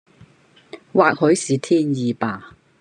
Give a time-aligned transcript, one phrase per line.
[0.93, 2.57] 或許是天意吧！